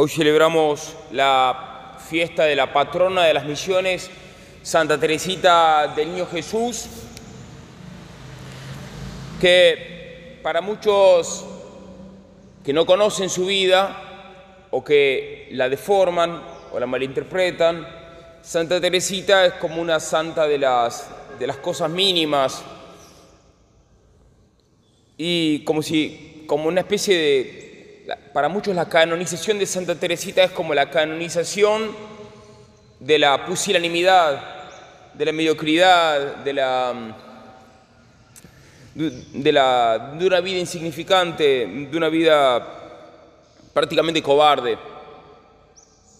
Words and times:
Hoy 0.00 0.08
celebramos 0.08 0.94
la 1.10 1.96
fiesta 2.08 2.44
de 2.44 2.54
la 2.54 2.72
patrona 2.72 3.24
de 3.24 3.34
las 3.34 3.44
misiones, 3.44 4.08
Santa 4.62 4.96
Teresita 4.96 5.88
del 5.88 6.12
Niño 6.12 6.26
Jesús, 6.26 6.86
que 9.40 10.38
para 10.40 10.60
muchos 10.60 11.44
que 12.64 12.72
no 12.72 12.86
conocen 12.86 13.28
su 13.28 13.46
vida 13.46 14.68
o 14.70 14.84
que 14.84 15.48
la 15.50 15.68
deforman 15.68 16.44
o 16.72 16.78
la 16.78 16.86
malinterpretan, 16.86 17.84
Santa 18.40 18.80
Teresita 18.80 19.46
es 19.46 19.54
como 19.54 19.82
una 19.82 19.98
santa 19.98 20.46
de 20.46 20.58
las, 20.58 21.10
de 21.40 21.46
las 21.48 21.56
cosas 21.56 21.90
mínimas 21.90 22.62
y 25.16 25.64
como 25.64 25.82
si 25.82 26.44
como 26.46 26.68
una 26.68 26.82
especie 26.82 27.16
de 27.16 27.67
para 28.32 28.48
muchos 28.48 28.74
la 28.74 28.88
canonización 28.88 29.58
de 29.58 29.66
Santa 29.66 29.94
Teresita 29.94 30.42
es 30.42 30.50
como 30.50 30.74
la 30.74 30.90
canonización 30.90 31.94
de 33.00 33.18
la 33.18 33.46
pusilanimidad, 33.46 34.40
de 35.14 35.24
la 35.24 35.32
mediocridad, 35.32 36.36
de 36.36 36.52
la, 36.52 36.94
de, 38.94 39.52
la, 39.52 40.14
de 40.18 40.26
una 40.26 40.40
vida 40.40 40.58
insignificante, 40.58 41.66
de 41.90 41.96
una 41.96 42.08
vida 42.08 42.66
prácticamente 43.72 44.22
cobarde, 44.22 44.76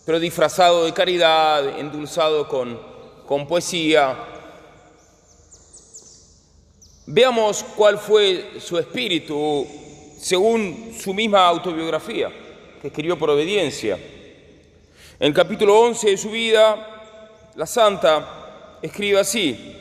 pero 0.06 0.18
disfrazado 0.18 0.84
de 0.84 0.92
caridad, 0.92 1.78
endulzado 1.78 2.48
con, 2.48 2.78
con 3.26 3.46
poesía. 3.46 4.16
Veamos 7.06 7.64
cuál 7.76 7.98
fue 7.98 8.58
su 8.60 8.78
espíritu 8.78 9.66
según 10.18 10.94
su 10.98 11.14
misma 11.14 11.46
autobiografía, 11.46 12.30
que 12.80 12.88
escribió 12.88 13.18
por 13.18 13.30
obediencia. 13.30 13.94
En 13.94 15.28
el 15.28 15.34
capítulo 15.34 15.78
11 15.80 16.10
de 16.10 16.16
su 16.16 16.30
vida, 16.30 17.50
la 17.54 17.66
santa 17.66 18.78
escribe 18.82 19.20
así, 19.20 19.74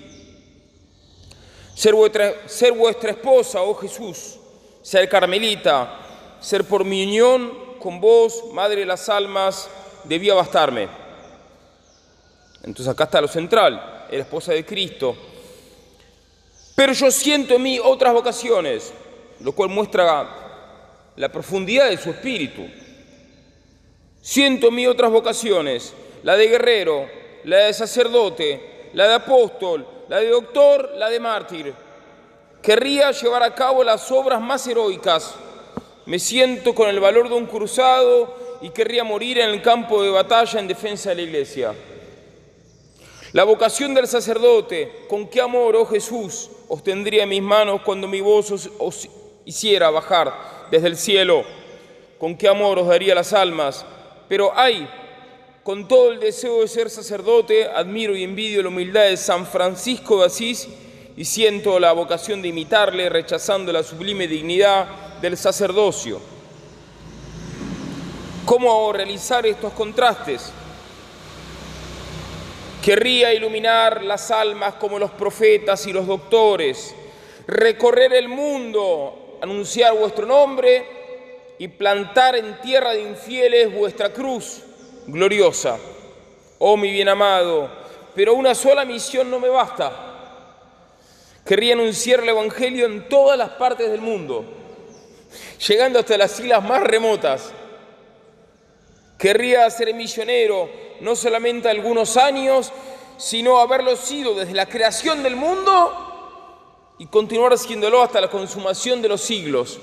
ser 1.75 1.93
vuestra, 1.93 2.47
ser 2.47 2.73
vuestra 2.73 3.11
esposa, 3.11 3.61
oh 3.61 3.75
Jesús, 3.75 4.39
ser 4.81 5.09
carmelita, 5.09 5.99
ser 6.39 6.63
por 6.63 6.83
mi 6.85 7.03
unión 7.03 7.77
con 7.79 7.99
vos, 7.99 8.45
Madre 8.53 8.81
de 8.81 8.85
las 8.85 9.09
Almas, 9.09 9.69
debía 10.03 10.33
bastarme. 10.33 10.87
Entonces 12.63 12.87
acá 12.87 13.05
está 13.05 13.21
lo 13.21 13.27
central, 13.27 14.07
la 14.11 14.17
esposa 14.17 14.53
de 14.53 14.65
Cristo. 14.65 15.15
Pero 16.75 16.93
yo 16.93 17.09
siento 17.11 17.55
en 17.55 17.63
mí 17.63 17.79
otras 17.79 18.13
vocaciones 18.13 18.93
lo 19.39 19.51
cual 19.51 19.69
muestra 19.69 20.27
la 21.15 21.29
profundidad 21.29 21.89
de 21.89 21.97
su 21.97 22.09
espíritu. 22.09 22.63
Siento 24.21 24.67
en 24.67 24.75
mí 24.75 24.87
otras 24.87 25.11
vocaciones, 25.11 25.93
la 26.23 26.35
de 26.35 26.47
guerrero, 26.47 27.07
la 27.43 27.57
de 27.65 27.73
sacerdote, 27.73 28.89
la 28.93 29.07
de 29.07 29.13
apóstol, 29.15 29.87
la 30.09 30.19
de 30.19 30.29
doctor, 30.29 30.91
la 30.95 31.09
de 31.09 31.19
mártir. 31.19 31.73
Querría 32.61 33.11
llevar 33.11 33.43
a 33.43 33.55
cabo 33.55 33.83
las 33.83 34.11
obras 34.11 34.41
más 34.41 34.65
heroicas. 34.67 35.35
Me 36.05 36.19
siento 36.19 36.73
con 36.75 36.89
el 36.89 36.99
valor 36.99 37.29
de 37.29 37.35
un 37.35 37.45
cruzado 37.45 38.35
y 38.61 38.69
querría 38.71 39.03
morir 39.03 39.39
en 39.39 39.49
el 39.49 39.61
campo 39.61 40.01
de 40.01 40.09
batalla 40.09 40.59
en 40.59 40.67
defensa 40.67 41.09
de 41.09 41.15
la 41.15 41.21
iglesia. 41.21 41.73
La 43.33 43.43
vocación 43.43 43.93
del 43.93 44.07
sacerdote, 44.07 45.05
con 45.07 45.27
qué 45.27 45.41
amor, 45.41 45.75
oh 45.75 45.85
Jesús, 45.85 46.49
os 46.67 46.83
tendría 46.83 47.23
en 47.23 47.29
mis 47.29 47.41
manos 47.41 47.81
cuando 47.83 48.07
mi 48.07 48.21
voz 48.21 48.51
os 48.51 49.09
hiciera 49.47 49.89
bajar 49.89 50.67
desde 50.69 50.87
el 50.87 50.97
cielo, 50.97 51.45
con 52.19 52.35
qué 52.35 52.49
amor 52.49 52.77
os 52.79 52.87
daría 52.87 53.15
las 53.15 53.31
almas. 53.31 53.85
Pero 54.27 54.51
ay, 54.53 54.87
con 55.63 55.87
todo 55.87 56.11
el 56.11 56.19
deseo 56.19 56.61
de 56.61 56.67
ser 56.67 56.89
sacerdote, 56.89 57.65
admiro 57.65 58.13
y 58.15 58.23
envidio 58.23 58.61
la 58.61 58.67
humildad 58.67 59.03
de 59.03 59.15
San 59.15 59.47
Francisco 59.47 60.19
de 60.19 60.25
Asís 60.25 60.67
y 61.15 61.23
siento 61.23 61.79
la 61.79 61.93
vocación 61.93 62.41
de 62.41 62.49
imitarle, 62.49 63.07
rechazando 63.07 63.71
la 63.71 63.83
sublime 63.83 64.27
dignidad 64.27 64.85
del 65.21 65.37
sacerdocio. 65.37 66.19
¿Cómo 68.45 68.91
realizar 68.91 69.45
estos 69.45 69.71
contrastes? 69.71 70.51
Querría 72.83 73.33
iluminar 73.33 74.03
las 74.03 74.29
almas 74.29 74.73
como 74.73 74.99
los 74.99 75.11
profetas 75.11 75.87
y 75.87 75.93
los 75.93 76.05
doctores, 76.05 76.93
recorrer 77.47 78.13
el 78.13 78.27
mundo 78.27 79.26
anunciar 79.41 79.95
vuestro 79.95 80.25
nombre 80.25 80.85
y 81.59 81.67
plantar 81.67 82.35
en 82.35 82.59
tierra 82.61 82.91
de 82.91 83.01
infieles 83.01 83.73
vuestra 83.73 84.11
cruz 84.11 84.61
gloriosa. 85.07 85.77
Oh 86.59 86.77
mi 86.77 86.91
bien 86.91 87.09
amado, 87.09 87.69
pero 88.15 88.33
una 88.33 88.55
sola 88.55 88.85
misión 88.85 89.29
no 89.29 89.39
me 89.39 89.49
basta. 89.49 90.03
Querría 91.45 91.73
anunciar 91.73 92.19
el 92.19 92.29
Evangelio 92.29 92.85
en 92.85 93.07
todas 93.07 93.37
las 93.37 93.49
partes 93.51 93.89
del 93.89 94.01
mundo, 94.01 94.43
llegando 95.65 95.99
hasta 95.99 96.17
las 96.17 96.39
islas 96.39 96.63
más 96.63 96.83
remotas. 96.83 97.51
Querría 99.17 99.69
ser 99.69 99.93
misionero 99.93 100.69
no 100.99 101.15
solamente 101.15 101.69
algunos 101.69 102.17
años, 102.17 102.71
sino 103.17 103.59
haberlo 103.59 103.95
sido 103.95 104.35
desde 104.35 104.53
la 104.53 104.67
creación 104.67 105.23
del 105.23 105.35
mundo 105.35 106.06
y 106.99 107.05
continuar 107.07 107.53
haciéndolo 107.53 108.01
hasta 108.01 108.21
la 108.21 108.29
consumación 108.29 109.01
de 109.01 109.09
los 109.09 109.21
siglos. 109.21 109.79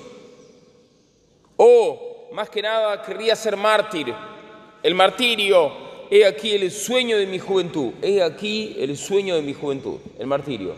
O, 1.57 2.29
más 2.33 2.51
que 2.51 2.63
nada, 2.63 3.03
querría 3.03 3.37
ser 3.37 3.57
mártir. 3.57 4.13
El 4.83 4.95
martirio, 4.95 5.73
he 6.11 6.27
aquí 6.27 6.53
el 6.53 6.71
sueño 6.71 7.17
de 7.17 7.27
mi 7.27 7.39
juventud. 7.39 7.93
He 8.03 8.23
aquí 8.23 8.77
el 8.79 8.97
sueño 8.97 9.37
de 9.37 9.43
mi 9.43 9.55
juventud, 9.55 9.99
el 10.19 10.27
martirio. 10.27 10.75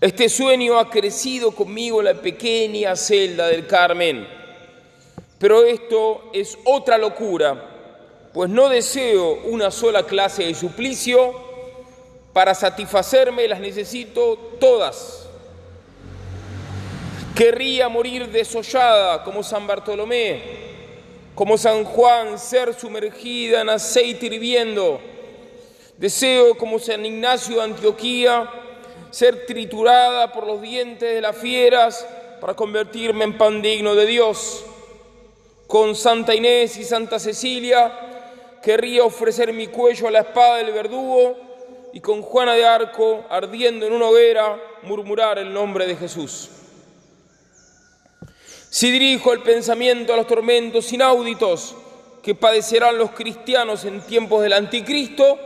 Este 0.00 0.28
sueño 0.28 0.78
ha 0.78 0.90
crecido 0.90 1.50
conmigo 1.50 1.98
en 2.00 2.04
la 2.04 2.14
pequeña 2.14 2.94
celda 2.94 3.48
del 3.48 3.66
Carmen. 3.66 4.28
Pero 5.38 5.64
esto 5.64 6.30
es 6.32 6.58
otra 6.64 6.98
locura, 6.98 8.30
pues 8.32 8.50
no 8.50 8.68
deseo 8.68 9.40
una 9.44 9.70
sola 9.70 10.04
clase 10.04 10.44
de 10.44 10.54
suplicio, 10.54 11.47
para 12.38 12.54
satisfacerme 12.54 13.48
las 13.48 13.58
necesito 13.58 14.36
todas. 14.60 15.26
Querría 17.34 17.88
morir 17.88 18.28
desollada 18.28 19.24
como 19.24 19.42
San 19.42 19.66
Bartolomé, 19.66 20.40
como 21.34 21.58
San 21.58 21.82
Juan, 21.82 22.38
ser 22.38 22.74
sumergida 22.74 23.62
en 23.62 23.70
aceite 23.70 24.26
hirviendo. 24.26 25.00
Deseo 25.96 26.56
como 26.56 26.78
San 26.78 27.04
Ignacio 27.04 27.56
de 27.56 27.62
Antioquía, 27.64 28.48
ser 29.10 29.44
triturada 29.44 30.32
por 30.32 30.46
los 30.46 30.62
dientes 30.62 31.12
de 31.12 31.20
las 31.20 31.36
fieras 31.36 32.06
para 32.40 32.54
convertirme 32.54 33.24
en 33.24 33.36
pan 33.36 33.60
digno 33.60 33.96
de 33.96 34.06
Dios. 34.06 34.64
Con 35.66 35.96
Santa 35.96 36.36
Inés 36.36 36.76
y 36.76 36.84
Santa 36.84 37.18
Cecilia, 37.18 37.92
querría 38.62 39.02
ofrecer 39.02 39.52
mi 39.52 39.66
cuello 39.66 40.06
a 40.06 40.12
la 40.12 40.20
espada 40.20 40.58
del 40.58 40.70
verdugo 40.70 41.47
y 41.92 42.00
con 42.00 42.22
Juana 42.22 42.54
de 42.54 42.64
Arco, 42.64 43.24
ardiendo 43.30 43.86
en 43.86 43.92
una 43.92 44.06
hoguera, 44.06 44.60
murmurar 44.82 45.38
el 45.38 45.52
nombre 45.52 45.86
de 45.86 45.96
Jesús. 45.96 46.50
Si 48.70 48.90
dirijo 48.90 49.32
el 49.32 49.40
pensamiento 49.40 50.12
a 50.12 50.16
los 50.16 50.26
tormentos 50.26 50.92
inauditos 50.92 51.74
que 52.22 52.34
padecerán 52.34 52.98
los 52.98 53.12
cristianos 53.12 53.84
en 53.84 54.02
tiempos 54.02 54.42
del 54.42 54.52
anticristo, 54.52 55.38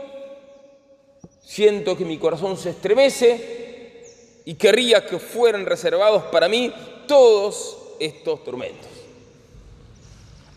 siento 1.41 1.95
que 1.95 2.03
mi 2.05 2.17
corazón 2.17 2.57
se 2.57 2.71
estremece 2.71 4.41
y 4.45 4.55
querría 4.55 5.05
que 5.05 5.19
fueran 5.19 5.65
reservados 5.65 6.23
para 6.23 6.49
mí 6.49 6.73
todos 7.07 7.77
estos 7.99 8.43
tormentos. 8.43 8.89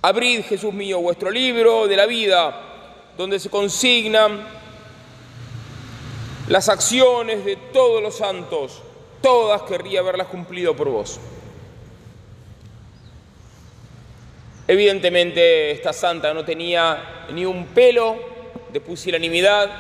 Abrid, 0.03 0.43
Jesús 0.43 0.73
mío, 0.73 1.01
vuestro 1.01 1.31
libro 1.31 1.87
de 1.87 1.97
la 1.97 2.07
vida, 2.07 3.13
donde 3.17 3.39
se 3.39 3.49
consignan 3.49 4.66
las 6.49 6.69
acciones 6.69 7.45
de 7.45 7.57
todos 7.57 8.01
los 8.01 8.17
santos, 8.17 8.81
todas 9.21 9.63
querría 9.63 10.01
haberlas 10.01 10.29
cumplido 10.29 10.77
por 10.77 10.89
vos. 10.89 11.19
Evidentemente 14.69 15.73
esta 15.73 15.93
santa 15.93 16.33
no 16.35 16.45
tenía 16.45 17.27
ni 17.33 17.45
un 17.45 17.67
pelo 17.67 18.17
de 18.73 18.81
pusilanimidad, 18.81 19.71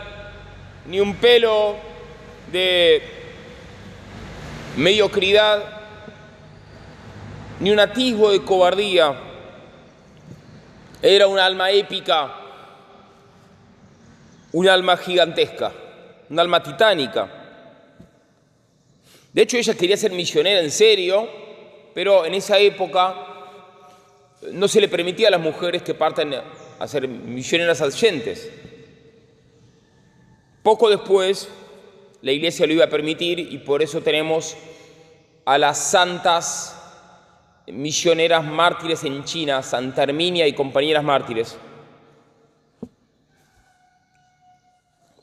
ni 0.86 1.00
un 1.00 1.14
pelo 1.16 1.76
de 2.50 3.02
mediocridad, 4.76 5.82
ni 7.60 7.70
un 7.70 7.80
atisbo 7.80 8.30
de 8.30 8.42
cobardía. 8.42 9.14
Era 11.02 11.28
un 11.28 11.38
alma 11.38 11.70
épica, 11.70 12.32
un 14.52 14.68
alma 14.68 14.96
gigantesca 14.96 15.72
una 16.30 16.42
alma 16.42 16.62
titánica. 16.62 17.28
De 19.32 19.42
hecho, 19.42 19.56
ella 19.56 19.74
quería 19.74 19.96
ser 19.96 20.12
misionera 20.12 20.60
en 20.60 20.70
serio, 20.70 21.28
pero 21.94 22.24
en 22.24 22.34
esa 22.34 22.58
época 22.58 23.14
no 24.52 24.68
se 24.68 24.80
le 24.80 24.88
permitía 24.88 25.28
a 25.28 25.32
las 25.32 25.40
mujeres 25.40 25.82
que 25.82 25.94
partan 25.94 26.34
a 26.78 26.88
ser 26.88 27.08
misioneras 27.08 27.80
adyentes. 27.80 28.50
Poco 30.62 30.88
después, 30.88 31.48
la 32.22 32.32
iglesia 32.32 32.66
lo 32.66 32.72
iba 32.72 32.84
a 32.84 32.90
permitir 32.90 33.38
y 33.38 33.58
por 33.58 33.82
eso 33.82 34.00
tenemos 34.00 34.56
a 35.44 35.58
las 35.58 35.78
santas 35.78 36.76
misioneras 37.66 38.44
mártires 38.44 39.04
en 39.04 39.24
China, 39.24 39.62
Santa 39.62 40.02
Herminia 40.02 40.46
y 40.46 40.52
compañeras 40.52 41.04
mártires. 41.04 41.56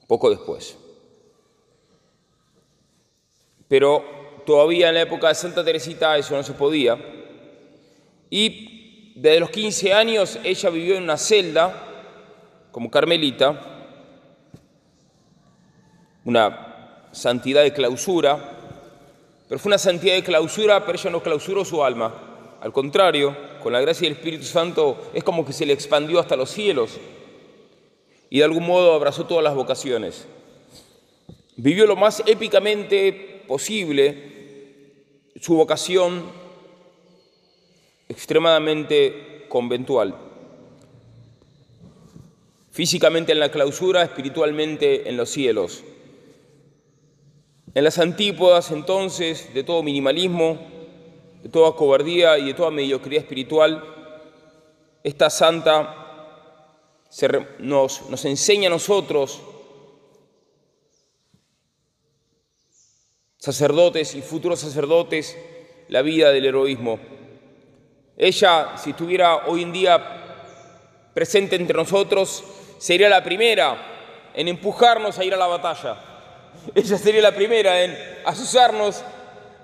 Poco 0.07 0.29
después. 0.29 0.77
Pero 3.73 4.05
todavía 4.45 4.89
en 4.89 4.93
la 4.93 5.01
época 5.01 5.29
de 5.29 5.33
Santa 5.33 5.65
Teresita 5.65 6.15
eso 6.15 6.35
no 6.35 6.43
se 6.43 6.53
podía. 6.53 6.95
Y 8.29 9.13
desde 9.15 9.39
los 9.39 9.49
15 9.49 9.91
años 9.91 10.37
ella 10.43 10.69
vivió 10.69 10.95
en 10.95 11.01
una 11.01 11.17
celda 11.17 11.73
como 12.71 12.91
carmelita, 12.91 13.59
una 16.23 17.07
santidad 17.13 17.63
de 17.63 17.73
clausura, 17.73 18.59
pero 19.49 19.57
fue 19.57 19.71
una 19.71 19.79
santidad 19.79 20.13
de 20.13 20.23
clausura, 20.23 20.85
pero 20.85 20.99
ella 20.99 21.09
no 21.09 21.23
clausuró 21.23 21.65
su 21.65 21.83
alma. 21.83 22.13
Al 22.61 22.71
contrario, 22.71 23.35
con 23.63 23.73
la 23.73 23.81
gracia 23.81 24.07
del 24.07 24.17
Espíritu 24.17 24.45
Santo 24.45 25.09
es 25.15 25.23
como 25.23 25.43
que 25.43 25.51
se 25.51 25.65
le 25.65 25.73
expandió 25.73 26.19
hasta 26.19 26.35
los 26.35 26.51
cielos 26.51 26.99
y 28.29 28.37
de 28.37 28.43
algún 28.43 28.67
modo 28.67 28.93
abrazó 28.93 29.25
todas 29.25 29.43
las 29.43 29.55
vocaciones. 29.55 30.27
Vivió 31.55 31.87
lo 31.87 31.95
más 31.95 32.21
épicamente 32.27 33.32
posible 33.47 34.33
su 35.39 35.55
vocación 35.55 36.23
extremadamente 38.07 39.45
conventual. 39.49 40.15
Físicamente 42.71 43.31
en 43.31 43.39
la 43.39 43.51
clausura, 43.51 44.03
espiritualmente 44.03 45.09
en 45.09 45.17
los 45.17 45.29
cielos. 45.29 45.83
En 47.75 47.83
las 47.83 47.99
antípodas 47.99 48.71
entonces 48.71 49.53
de 49.53 49.63
todo 49.63 49.83
minimalismo, 49.83 50.59
de 51.43 51.49
toda 51.49 51.75
cobardía 51.75 52.37
y 52.37 52.45
de 52.45 52.53
toda 52.53 52.71
mediocridad 52.71 53.23
espiritual, 53.23 53.83
esta 55.03 55.29
santa 55.29 55.99
nos, 57.59 58.09
nos 58.09 58.25
enseña 58.25 58.67
a 58.67 58.71
nosotros 58.71 59.41
sacerdotes 63.43 64.15
y 64.15 64.21
futuros 64.21 64.61
sacerdotes 64.61 65.37
la 65.89 66.01
vida 66.01 66.31
del 66.31 66.45
heroísmo. 66.45 66.97
Ella, 68.15 68.77
si 68.77 68.91
estuviera 68.91 69.47
hoy 69.47 69.63
en 69.63 69.73
día 69.73 70.01
presente 71.13 71.57
entre 71.57 71.75
nosotros, 71.75 72.41
sería 72.77 73.09
la 73.09 73.21
primera 73.21 74.31
en 74.33 74.47
empujarnos 74.47 75.19
a 75.19 75.25
ir 75.25 75.33
a 75.33 75.37
la 75.37 75.47
batalla. 75.47 75.97
Ella 76.73 76.97
sería 76.97 77.21
la 77.21 77.35
primera 77.35 77.83
en 77.83 77.97
asusarnos 78.23 79.03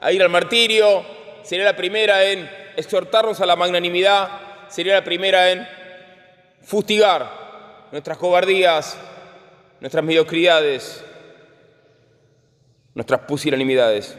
a 0.02 0.12
ir 0.12 0.22
al 0.22 0.30
martirio, 0.30 1.06
sería 1.44 1.64
la 1.64 1.78
primera 1.78 2.25
en 2.25 2.52
exhortarnos 2.75 3.40
a 3.40 3.46
la 3.46 3.56
magnanimidad, 3.56 4.28
sería 4.68 4.96
la 4.96 5.06
primera 5.06 5.52
en 5.52 5.66
fustigar 6.64 7.88
nuestras 7.94 8.18
cobardías, 8.18 8.98
nuestras 9.80 10.04
mediocridades, 10.04 11.02
nuestras 13.00 13.22
pusilanimidades. 13.22 14.13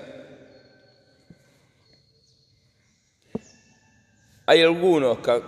Hay 4.47 4.63
algunos 4.63 5.19
que 5.19 5.43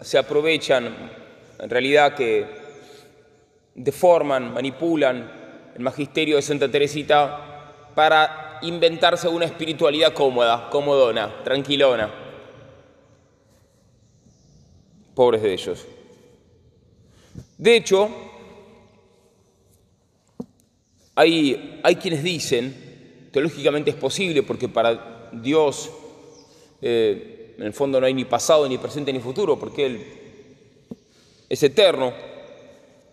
se 0.00 0.16
aprovechan, 0.16 1.10
en 1.58 1.70
realidad 1.70 2.14
que 2.14 2.46
deforman, 3.74 4.54
manipulan 4.54 5.28
el 5.74 5.82
magisterio 5.82 6.36
de 6.36 6.42
Santa 6.42 6.70
Teresita 6.70 7.90
para 7.96 8.60
inventarse 8.62 9.26
una 9.26 9.46
espiritualidad 9.46 10.12
cómoda, 10.12 10.70
comodona, 10.70 11.42
tranquilona. 11.42 12.14
Pobres 15.16 15.42
de 15.42 15.52
ellos. 15.52 15.84
De 17.56 17.74
hecho, 17.74 18.08
hay, 21.18 21.96
quienes 22.00 22.22
dicen, 22.22 23.28
teológicamente 23.32 23.90
es 23.90 23.96
posible, 23.96 24.44
porque 24.44 24.68
para 24.68 25.30
Dios 25.32 25.90
eh, 26.80 27.54
en 27.58 27.64
el 27.64 27.72
fondo 27.72 28.00
no 28.00 28.06
hay 28.06 28.14
ni 28.14 28.24
pasado, 28.24 28.68
ni 28.68 28.78
presente, 28.78 29.12
ni 29.12 29.18
futuro, 29.18 29.58
porque 29.58 29.86
Él 29.86 30.06
es 31.48 31.62
eterno, 31.62 32.12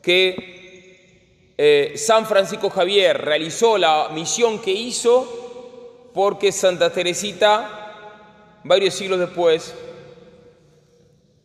que 0.04 1.54
eh, 1.58 1.94
San 1.96 2.28
Francisco 2.28 2.70
Javier 2.70 3.18
realizó 3.18 3.78
la 3.78 4.10
misión 4.14 4.60
que 4.60 4.72
hizo 4.72 6.12
porque 6.14 6.52
Santa 6.52 6.94
Teresita, 6.94 8.62
varios 8.64 8.94
siglos 8.94 9.20
después, 9.20 9.74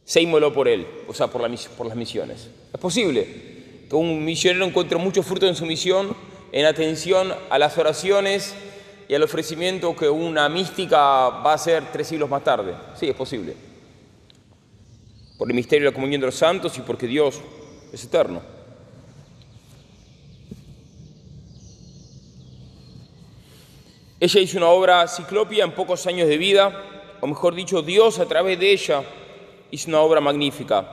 se 0.05 0.21
inmoló 0.21 0.53
por 0.53 0.69
él, 0.69 0.87
o 1.09 1.15
sea, 1.15 1.29
por, 1.29 1.41
la, 1.41 1.57
por 1.77 1.87
las 1.87 1.97
misiones. 1.97 2.51
Es 2.73 2.81
posible 2.81 3.27
que 3.89 3.97
un 3.97 4.25
misionero 4.25 4.67
encuentre 4.67 4.99
mucho 4.99 5.23
fruto 5.23 5.47
en 5.47 5.55
su 5.55 5.65
misión 5.65 6.15
en 6.53 6.67
atención 6.67 7.35
a 7.49 7.59
las 7.59 7.79
oraciones 7.79 8.55
y 9.09 9.15
al 9.15 9.23
ofrecimiento 9.23 9.95
que 9.97 10.09
una 10.09 10.49
mística 10.49 10.99
va 10.99 11.53
a 11.53 11.55
hacer 11.55 11.85
tres 11.93 12.09
siglos 12.09 12.29
más 12.31 12.45
tarde. 12.45 12.75
Sí, 12.95 13.09
es 13.09 13.15
posible. 13.15 13.57
Por 15.39 15.49
el 15.49 15.55
misterio 15.55 15.87
de 15.87 15.91
la 15.91 15.95
comunión 15.95 16.21
de 16.21 16.27
los 16.27 16.37
santos 16.37 16.77
y 16.79 16.81
porque 16.83 17.07
Dios 17.07 17.41
es 17.93 18.05
eterno. 18.05 18.41
Ella 24.21 24.41
hizo 24.41 24.59
una 24.59 24.69
obra 24.69 25.09
ciclopia 25.09 25.65
en 25.65 25.73
pocos 25.73 26.07
años 26.07 26.29
de 26.29 26.37
vida, 26.37 27.17
o 27.21 27.27
mejor 27.27 27.55
dicho, 27.55 27.81
Dios 27.81 28.19
a 28.19 28.27
través 28.27 28.59
de 28.59 28.71
ella 28.71 29.03
hizo 29.71 29.89
una 29.89 30.01
obra 30.01 30.21
magnífica. 30.21 30.87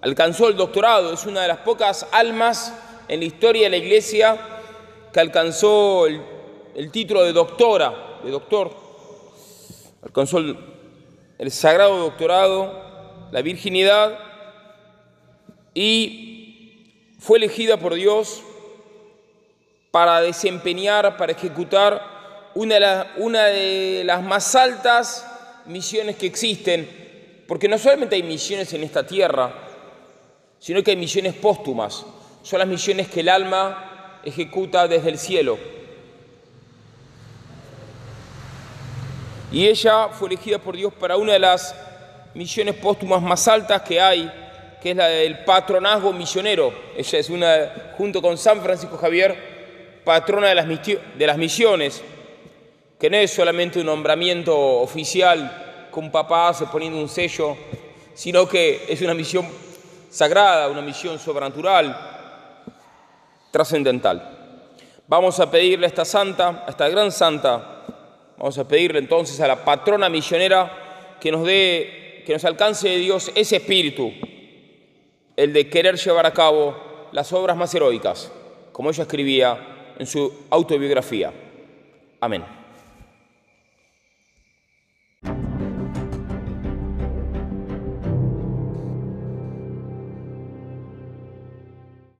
Alcanzó 0.00 0.48
el 0.48 0.56
doctorado, 0.56 1.12
es 1.12 1.24
una 1.26 1.42
de 1.42 1.48
las 1.48 1.58
pocas 1.58 2.06
almas 2.10 2.74
en 3.08 3.20
la 3.20 3.26
historia 3.26 3.62
de 3.64 3.70
la 3.70 3.76
Iglesia 3.76 4.55
que 5.16 5.20
alcanzó 5.20 6.06
el, 6.06 6.90
título 6.92 7.22
de 7.22 7.32
doctora, 7.32 8.18
de 8.22 8.30
doctor, 8.30 8.70
alcanzó 10.02 10.36
el, 11.38 11.50
sagrado 11.50 11.96
doctorado, 11.96 13.30
la 13.32 13.40
virginidad, 13.40 14.18
y 15.72 17.14
fue 17.18 17.38
elegida 17.38 17.78
por 17.78 17.94
Dios 17.94 18.42
para 19.90 20.20
desempeñar, 20.20 21.16
para 21.16 21.32
ejecutar 21.32 22.50
una 22.54 23.44
de, 23.46 24.02
las 24.04 24.22
más 24.22 24.54
altas 24.54 25.26
misiones 25.64 26.16
que 26.16 26.26
existen, 26.26 27.42
porque 27.48 27.68
no 27.68 27.78
solamente 27.78 28.16
hay 28.16 28.22
misiones 28.22 28.70
en 28.74 28.84
esta 28.84 29.06
tierra, 29.06 29.50
sino 30.58 30.82
que 30.82 30.90
hay 30.90 30.98
misiones 30.98 31.32
póstumas, 31.32 32.04
son 32.42 32.58
las 32.58 32.68
misiones 32.68 33.08
que 33.08 33.20
el 33.20 33.30
alma 33.30 33.94
ejecuta 34.26 34.88
desde 34.88 35.08
el 35.08 35.18
cielo. 35.18 35.58
Y 39.52 39.66
ella 39.66 40.08
fue 40.08 40.28
elegida 40.28 40.58
por 40.58 40.76
Dios 40.76 40.92
para 40.92 41.16
una 41.16 41.32
de 41.32 41.38
las 41.38 41.74
misiones 42.34 42.74
póstumas 42.74 43.22
más 43.22 43.46
altas 43.46 43.82
que 43.82 44.00
hay, 44.00 44.30
que 44.82 44.90
es 44.90 44.96
la 44.96 45.06
del 45.06 45.44
patronazgo 45.44 46.12
misionero. 46.12 46.72
Ella 46.96 47.18
es 47.18 47.30
una, 47.30 47.92
junto 47.96 48.20
con 48.20 48.36
San 48.36 48.60
Francisco 48.60 48.98
Javier, 48.98 50.00
patrona 50.04 50.48
de 50.48 50.54
las, 51.26 51.38
misiones, 51.38 52.02
que 52.98 53.08
no 53.08 53.16
es 53.16 53.32
solamente 53.32 53.78
un 53.78 53.86
nombramiento 53.86 54.58
oficial 54.80 55.88
con 55.90 56.04
un 56.04 56.10
papá 56.10 56.52
se 56.52 56.66
poniendo 56.66 56.98
un 56.98 57.08
sello, 57.08 57.56
sino 58.14 58.46
que 58.48 58.84
es 58.88 59.00
una 59.00 59.14
misión 59.14 59.46
sagrada, 60.10 60.68
una 60.68 60.82
misión 60.82 61.18
sobrenatural, 61.18 62.15
trascendental. 63.56 64.20
Vamos 65.08 65.40
a 65.40 65.50
pedirle 65.50 65.86
a 65.86 65.88
esta 65.88 66.04
santa, 66.04 66.64
a 66.66 66.70
esta 66.70 66.90
gran 66.90 67.10
santa, 67.10 67.86
vamos 68.36 68.58
a 68.58 68.68
pedirle 68.68 68.98
entonces 68.98 69.40
a 69.40 69.48
la 69.48 69.64
patrona 69.64 70.10
misionera 70.10 71.16
que 71.18 71.32
nos 71.32 71.42
dé, 71.42 72.22
que 72.26 72.34
nos 72.34 72.44
alcance 72.44 72.86
de 72.86 72.98
Dios 72.98 73.32
ese 73.34 73.56
espíritu, 73.56 74.12
el 75.36 75.54
de 75.54 75.70
querer 75.70 75.96
llevar 75.96 76.26
a 76.26 76.34
cabo 76.34 76.76
las 77.12 77.32
obras 77.32 77.56
más 77.56 77.74
heroicas, 77.74 78.30
como 78.72 78.90
ella 78.90 79.04
escribía 79.04 79.94
en 79.98 80.06
su 80.06 80.30
autobiografía. 80.50 81.32
Amén. 82.20 82.65